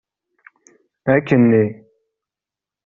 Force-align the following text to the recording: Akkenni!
Akkenni! 1.13 1.63